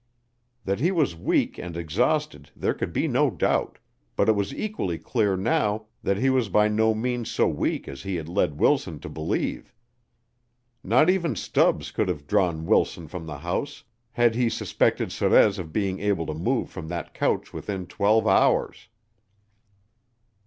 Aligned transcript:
That 0.65 0.79
he 0.79 0.89
was 0.89 1.15
weak 1.15 1.59
and 1.59 1.77
exhausted 1.77 2.49
there 2.55 2.73
could 2.73 2.91
be 2.91 3.07
no 3.07 3.29
doubt; 3.29 3.77
but 4.15 4.27
it 4.27 4.31
was 4.31 4.51
equally 4.51 4.97
clear 4.97 5.37
now 5.37 5.85
that 6.01 6.17
he 6.17 6.31
was 6.31 6.49
by 6.49 6.69
no 6.69 6.95
means 6.95 7.29
so 7.29 7.47
weak 7.47 7.87
as 7.87 8.01
he 8.01 8.15
had 8.15 8.27
led 8.27 8.59
Wilson 8.59 8.99
to 9.01 9.09
believe. 9.09 9.75
Not 10.83 11.07
even 11.11 11.35
Stubbs 11.35 11.91
could 11.91 12.07
have 12.07 12.25
drawn 12.25 12.65
Wilson 12.65 13.07
from 13.07 13.27
the 13.27 13.37
house, 13.37 13.83
had 14.13 14.33
he 14.33 14.49
suspected 14.49 15.09
Sorez 15.11 15.59
of 15.59 15.71
being 15.71 15.99
able 15.99 16.25
to 16.25 16.33
move 16.33 16.71
from 16.71 16.87
that 16.87 17.13
couch 17.13 17.53
within 17.53 17.85
twelve 17.85 18.25
hours. 18.25 18.87